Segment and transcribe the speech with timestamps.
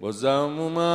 [0.00, 0.86] بازم اومد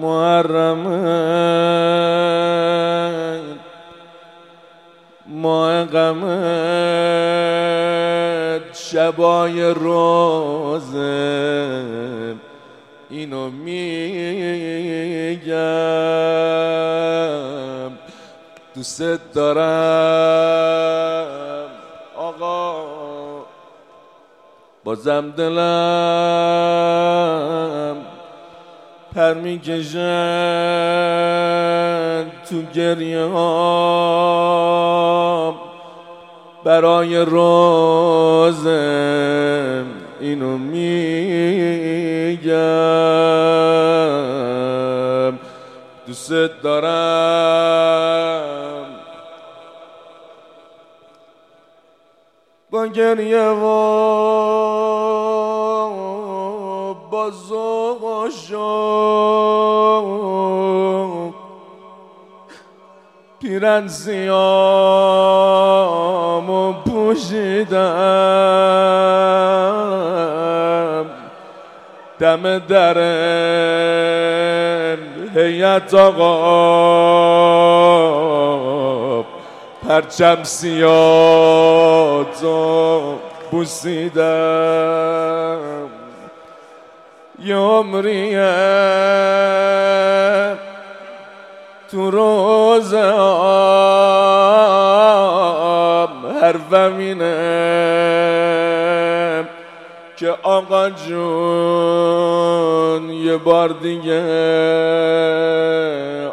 [0.00, 0.90] محرمت
[5.26, 6.20] ماه غمت
[8.74, 11.00] شبای روزه
[13.10, 13.90] اینو میگم.
[18.74, 19.02] دوست
[19.34, 20.99] دارم
[24.90, 25.56] بازم دلم
[29.14, 30.00] پر می‌کشن
[32.50, 33.26] تو گریه
[36.64, 38.66] برای روزم
[40.20, 40.98] اینو میگم.
[46.06, 46.32] دوست
[46.62, 48.39] دارم
[52.70, 53.64] با گریه و
[57.10, 58.60] با ذوق و شوق
[66.50, 67.70] و پوشیدم.
[72.18, 72.98] دم در
[75.34, 77.69] هیئت آقا.
[79.90, 83.14] پرچم سیاه تو
[83.50, 84.20] بوسیدم.
[87.44, 88.54] یه عمریه
[91.90, 93.10] تو روز آم
[96.42, 97.34] حرفم اینه
[100.16, 101.10] که آقا جون
[103.10, 104.20] یه بار دیگه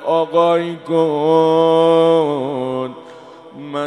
[0.06, 2.57] آقایی کن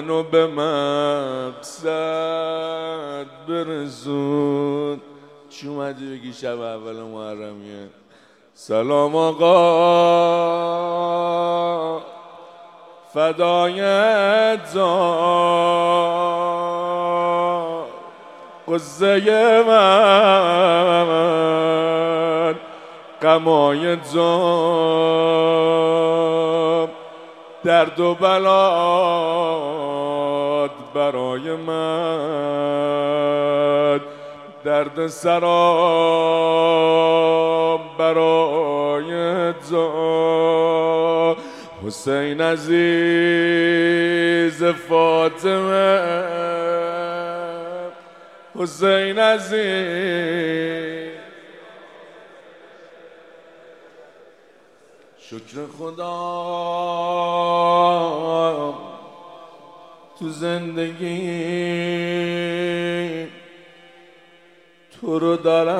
[0.00, 1.86] منو به مقصد
[3.48, 5.00] برسون.
[5.50, 7.88] چی اومدی بگی شب اول محرمیه؟
[8.54, 9.50] سلام آقا.
[13.14, 13.80] فدای
[18.68, 21.10] قصه من.
[23.20, 25.60] قمای جام
[27.64, 29.79] درد و بلاد
[31.00, 32.40] برای من.
[34.64, 35.50] درد سرام
[37.98, 41.36] برای تو.
[41.86, 42.74] حسین عزیز
[44.64, 46.00] فاطمه.
[48.58, 50.30] حسین عزیز.
[55.18, 56.59] شکر خدا.
[65.00, 65.70] تو رو دارم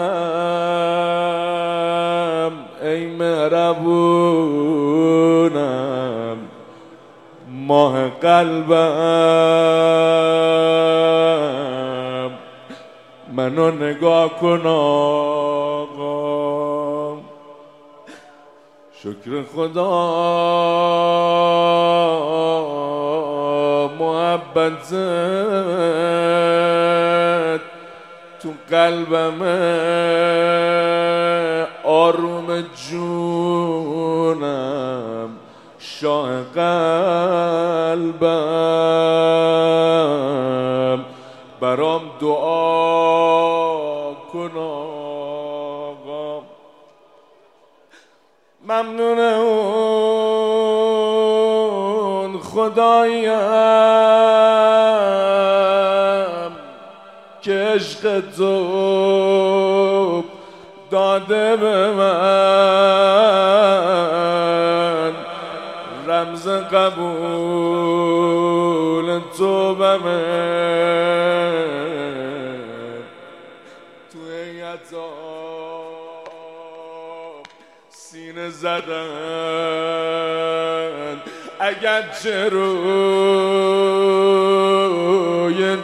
[2.83, 4.51] ای مهربونم
[7.49, 8.71] ماه قلبم.
[13.33, 16.21] منو نگاه کن آقا.
[19.03, 19.91] شکر خدا.
[24.31, 24.95] محبتت
[28.43, 29.43] تو قلبم
[31.85, 34.41] آروم جونم
[35.79, 38.21] شاه قلبم.
[57.81, 60.25] عشق تو
[60.91, 62.11] داده به من.
[66.07, 67.01] رمز قبول
[69.39, 70.25] تو به من.
[74.13, 75.09] تو هیئتا
[77.89, 80.50] سینه زدن
[81.61, 82.03] اگر
[82.49, 83.31] روی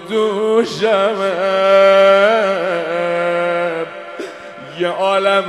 [0.08, 1.32] دوشمه
[4.80, 5.44] یه عالم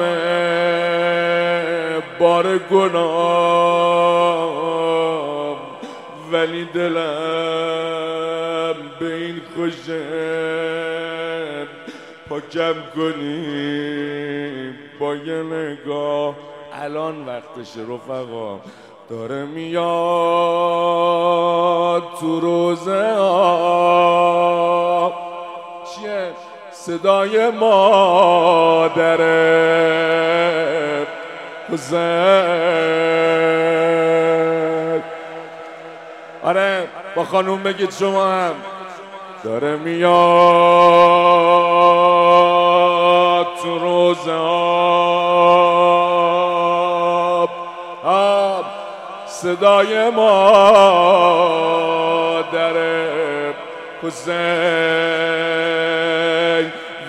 [2.19, 4.07] بار گناه
[6.31, 7.97] ولی دلم
[8.99, 10.01] به این خوشه.
[12.29, 16.35] پاکم کنی با یه نگاه.
[16.73, 18.59] الان وقتش رفقا.
[19.09, 19.77] داره میاد
[22.19, 23.15] تو روزه
[25.95, 26.31] چیه؟
[26.71, 29.17] صدای مادر
[31.71, 31.97] حسین.
[36.43, 38.55] آره با خانوم بگید شما هم.
[39.43, 40.07] داره میاد.
[49.59, 51.47] صدای مادر
[54.03, 54.33] حسین.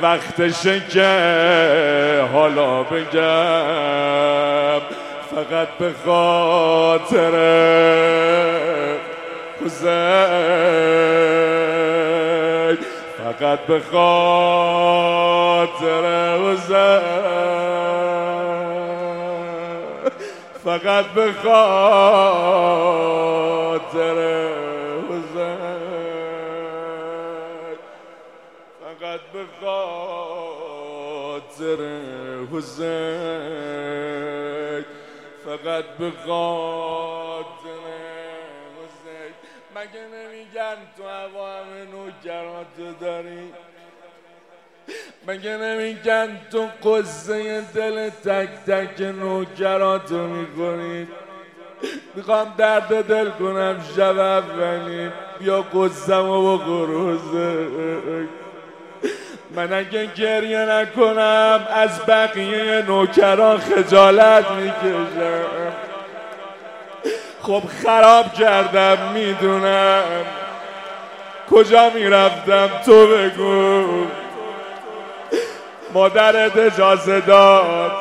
[0.03, 3.09] وقتشه که حالا بگم.
[5.31, 7.35] فقط به خاطر
[9.67, 9.89] حسین.
[13.19, 15.25] فقط به خاطر
[16.37, 18.08] حسین.
[20.65, 22.49] فقط به خاطر
[25.09, 25.79] حسین.
[28.81, 30.41] فقط به خاطر
[32.53, 33.39] حسین.
[35.45, 37.85] فقط به خاطر
[38.79, 39.33] حسین.
[39.77, 43.53] مگه نمیگن تو هوا همه نوکراتو داری؟
[45.29, 51.09] مگه نمیگن تو قصه دل تک تک نوکراتو می‌کنی
[52.15, 55.11] می‌خوام درد دل کنم شب اولی.
[55.39, 57.19] بیا قصم و بخور
[59.57, 65.73] من اگه گریه نکنم از بقیه نوکران خجالت می‌کشم.
[67.43, 70.03] خب خراب کردم می‌دونم.
[71.51, 74.07] کجا می‌رفتم؟ تو بگو.
[75.94, 77.93] مادرت اجازه داد.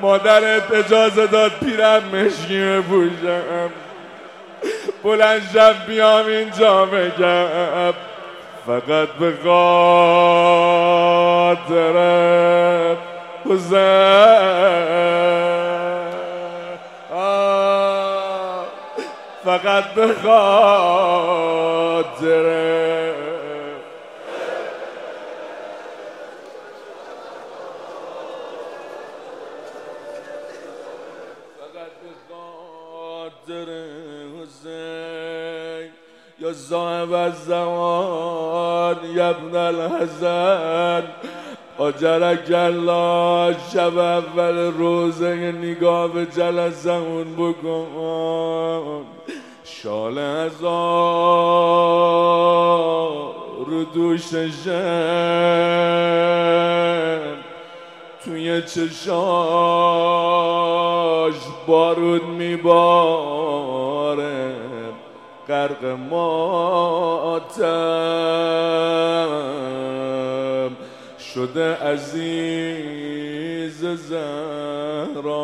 [0.00, 3.70] مادرت اجازه داد پیرم مشکی بپوشم
[5.04, 5.50] بلند
[5.86, 7.94] بیام اینجا بگم.
[8.66, 10.24] فقط به خاطر
[19.44, 20.44] فقط به خاطر
[31.58, 32.10] فقط به
[33.44, 33.66] خاطر
[34.42, 35.90] حسین.
[36.40, 41.02] یا صاحب الزمان یا ابن الحسن.
[41.78, 49.06] آجرک الله شب اول روزه نگاه به جلسمون بکن.
[49.64, 50.64] شال هزار
[53.66, 54.54] رو دوششم
[58.24, 59.04] توی چشاش
[61.66, 63.44] بارود میباره.
[65.48, 67.56] غرق ماتم
[71.34, 72.14] شده عزیز
[74.08, 75.42] زهرا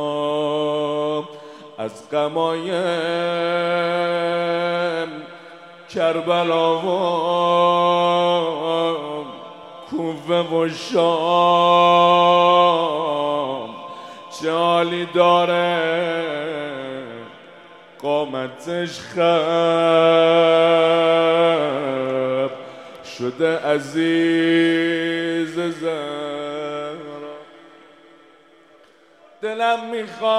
[1.78, 2.70] از قمایم
[5.94, 6.80] کربلا و
[9.90, 12.19] کوفه و شام.
[14.80, 15.82] جالی داره.
[18.02, 19.20] قامتش خب
[23.18, 26.96] شده عزیز زهرا.
[29.42, 30.30] دلم می‌خواد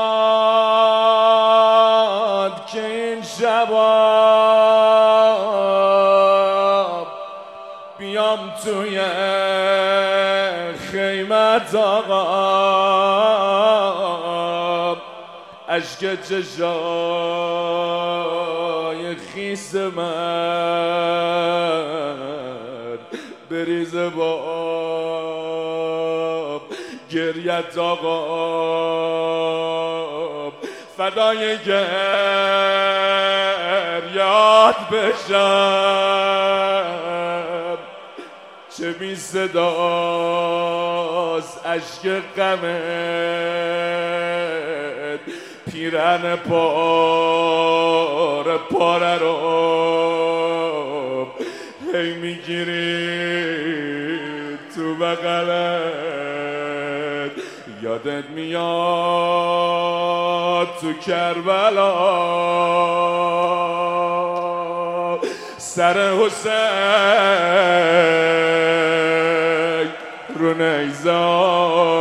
[2.65, 3.71] که این شباب
[7.99, 9.01] بیام توی
[10.91, 12.70] خیمت آقا.
[15.71, 16.51] عشق چشای
[19.15, 20.51] خیس من
[23.49, 25.01] بریز باب
[27.11, 28.11] گریت آقا
[30.97, 31.95] فدای گریات
[34.75, 35.81] بشم.
[38.77, 39.61] چه بی صداست
[41.65, 42.71] عشق غمت.
[45.71, 47.77] پیرن پاره
[48.57, 49.37] پاره رو.
[51.93, 53.11] هی می‌گیری
[54.75, 56.11] تو بغلت.
[57.83, 58.61] یادت میاد
[60.81, 61.91] تو کربلا.
[65.57, 66.51] سر حسین
[70.35, 71.91] رو نیزاب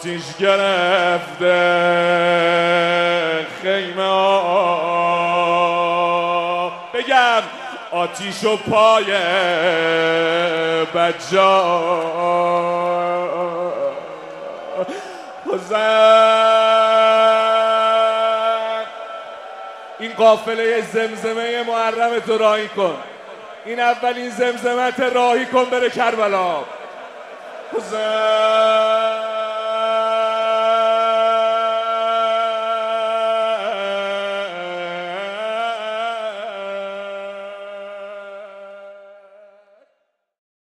[0.00, 1.46] آتیش گرفته.
[3.62, 4.30] خیمه
[6.94, 7.42] بگم
[7.90, 9.04] آتیش و پای
[10.94, 11.80] بجا.
[15.46, 15.76] حسین.
[19.98, 22.96] این قافله زمزمه محرم تو راهی کن.
[23.64, 26.56] این اولین زمزمت راهی کن بره کربلا.
[27.76, 28.99] حسین.